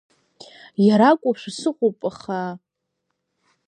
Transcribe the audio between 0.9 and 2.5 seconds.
акәушәа сыҟоуп, аха…